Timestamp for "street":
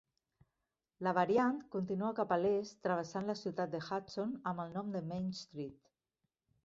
5.45-5.79